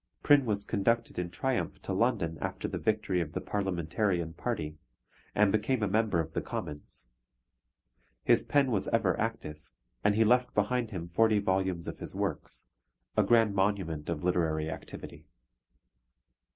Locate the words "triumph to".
1.29-1.93